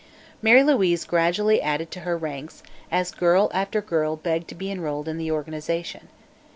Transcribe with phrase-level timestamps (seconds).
[0.41, 5.07] Mary Louise gradually added to her ranks, as girl after girl begged to be enrolled
[5.07, 6.07] in the organization.